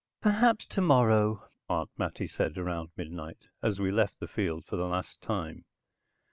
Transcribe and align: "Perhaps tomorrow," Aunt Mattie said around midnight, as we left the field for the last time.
"Perhaps 0.19 0.65
tomorrow," 0.65 1.47
Aunt 1.69 1.91
Mattie 1.95 2.27
said 2.27 2.57
around 2.57 2.89
midnight, 2.97 3.49
as 3.61 3.79
we 3.79 3.91
left 3.91 4.19
the 4.19 4.27
field 4.27 4.65
for 4.65 4.75
the 4.75 4.87
last 4.87 5.21
time. 5.21 5.63